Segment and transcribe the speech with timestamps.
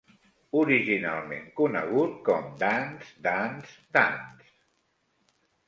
[0.61, 4.53] Originalment conegut com Dance, Dance, Dance!